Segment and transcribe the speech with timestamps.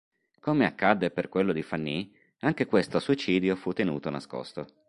[0.39, 4.65] Come accadde per quello di Fanny, anche questo suicidio fu tenuto nascosto.